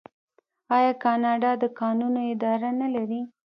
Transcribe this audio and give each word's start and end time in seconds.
آیا 0.77 0.93
کاناډا 1.03 1.51
د 1.61 1.65
کانونو 1.79 2.19
اداره 2.33 2.69
نلري؟ 2.81 3.21